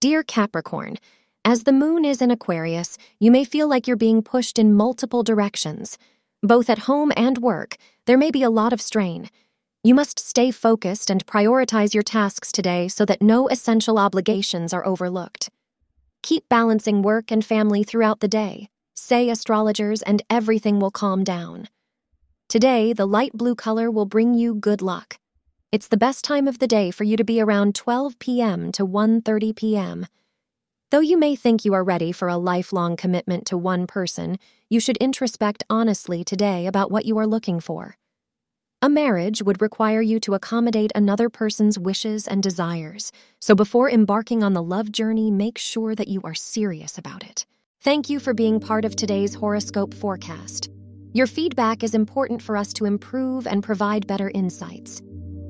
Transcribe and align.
Dear 0.00 0.22
Capricorn, 0.22 0.94
as 1.44 1.64
the 1.64 1.72
moon 1.72 2.04
is 2.04 2.22
in 2.22 2.30
Aquarius, 2.30 2.96
you 3.18 3.32
may 3.32 3.42
feel 3.42 3.66
like 3.68 3.88
you're 3.88 3.96
being 3.96 4.22
pushed 4.22 4.56
in 4.56 4.72
multiple 4.72 5.24
directions. 5.24 5.98
Both 6.40 6.70
at 6.70 6.86
home 6.86 7.10
and 7.16 7.38
work, 7.38 7.76
there 8.06 8.16
may 8.16 8.30
be 8.30 8.44
a 8.44 8.50
lot 8.50 8.72
of 8.72 8.80
strain. 8.80 9.28
You 9.82 9.96
must 9.96 10.20
stay 10.20 10.52
focused 10.52 11.10
and 11.10 11.26
prioritize 11.26 11.94
your 11.94 12.04
tasks 12.04 12.52
today 12.52 12.86
so 12.86 13.04
that 13.06 13.20
no 13.20 13.48
essential 13.48 13.98
obligations 13.98 14.72
are 14.72 14.86
overlooked. 14.86 15.50
Keep 16.22 16.48
balancing 16.48 17.02
work 17.02 17.32
and 17.32 17.44
family 17.44 17.82
throughout 17.82 18.20
the 18.20 18.28
day. 18.28 18.68
Say 18.94 19.28
astrologers, 19.28 20.02
and 20.02 20.22
everything 20.30 20.78
will 20.78 20.92
calm 20.92 21.24
down. 21.24 21.68
Today, 22.48 22.92
the 22.92 23.06
light 23.06 23.32
blue 23.32 23.56
color 23.56 23.90
will 23.90 24.06
bring 24.06 24.34
you 24.34 24.54
good 24.54 24.80
luck. 24.80 25.18
It's 25.70 25.88
the 25.88 25.98
best 25.98 26.24
time 26.24 26.48
of 26.48 26.60
the 26.60 26.66
day 26.66 26.90
for 26.90 27.04
you 27.04 27.18
to 27.18 27.24
be 27.24 27.42
around 27.42 27.74
12 27.74 28.18
p.m. 28.18 28.72
to 28.72 28.86
1:30 28.86 29.54
p.m. 29.54 30.06
Though 30.90 31.00
you 31.00 31.18
may 31.18 31.36
think 31.36 31.62
you 31.62 31.74
are 31.74 31.84
ready 31.84 32.10
for 32.10 32.26
a 32.26 32.38
lifelong 32.38 32.96
commitment 32.96 33.44
to 33.48 33.58
one 33.58 33.86
person, 33.86 34.38
you 34.70 34.80
should 34.80 34.96
introspect 34.98 35.62
honestly 35.68 36.24
today 36.24 36.66
about 36.66 36.90
what 36.90 37.04
you 37.04 37.18
are 37.18 37.26
looking 37.26 37.60
for. 37.60 37.98
A 38.80 38.88
marriage 38.88 39.42
would 39.42 39.60
require 39.60 40.00
you 40.00 40.18
to 40.20 40.32
accommodate 40.32 40.90
another 40.94 41.28
person's 41.28 41.78
wishes 41.78 42.26
and 42.26 42.42
desires, 42.42 43.12
so 43.38 43.54
before 43.54 43.90
embarking 43.90 44.42
on 44.42 44.54
the 44.54 44.62
love 44.62 44.90
journey, 44.90 45.30
make 45.30 45.58
sure 45.58 45.94
that 45.94 46.08
you 46.08 46.22
are 46.24 46.34
serious 46.34 46.96
about 46.96 47.22
it. 47.24 47.44
Thank 47.82 48.08
you 48.08 48.20
for 48.20 48.32
being 48.32 48.58
part 48.58 48.86
of 48.86 48.96
today's 48.96 49.34
horoscope 49.34 49.92
forecast. 49.92 50.70
Your 51.12 51.26
feedback 51.26 51.82
is 51.82 51.94
important 51.94 52.40
for 52.40 52.56
us 52.56 52.72
to 52.72 52.86
improve 52.86 53.46
and 53.46 53.62
provide 53.62 54.06
better 54.06 54.30
insights. 54.34 55.02